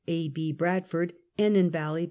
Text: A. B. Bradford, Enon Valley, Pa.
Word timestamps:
A. 0.07 0.29
B. 0.29 0.51
Bradford, 0.51 1.13
Enon 1.37 1.69
Valley, 1.69 1.99
Pa. 1.99 1.99